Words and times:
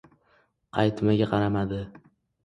Qaytimiga 0.77 1.27
qaramadi.. 1.33 1.83